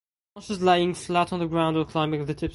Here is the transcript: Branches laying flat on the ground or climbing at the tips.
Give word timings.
Branches 0.33 0.61
laying 0.63 0.93
flat 0.95 1.31
on 1.31 1.37
the 1.37 1.45
ground 1.45 1.77
or 1.77 1.85
climbing 1.85 2.21
at 2.21 2.25
the 2.25 2.33
tips. 2.33 2.49